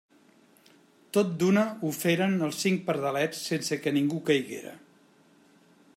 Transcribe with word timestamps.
Tot 1.17 1.35
d'una 1.43 1.65
ho 1.83 1.91
feren 1.99 2.33
els 2.47 2.63
cinc 2.65 2.83
pardalets 2.89 3.45
sense 3.53 3.81
que 3.85 3.97
ningú 3.99 4.23
caiguera. 4.31 4.77